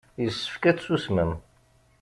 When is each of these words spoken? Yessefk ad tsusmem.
Yessefk 0.23 0.63
ad 0.69 0.77
tsusmem. 0.77 1.31